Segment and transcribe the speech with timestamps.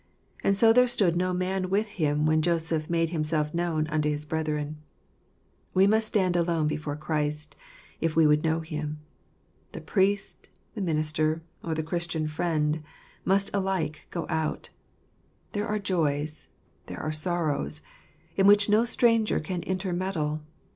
[0.43, 4.25] And so there stood no man with him, while Joseph made himself known unto his
[4.25, 4.77] brethren."
[5.75, 7.55] We must stand alone before Christ,
[7.99, 8.97] if we would know Him.
[9.73, 12.81] The priest, the minister, or the Christian friend,
[13.25, 14.71] must alike go out.
[15.51, 16.49] There are joys, as
[16.87, 17.83] there are sorrows,
[18.35, 20.41] in which no stranger can intermeddle.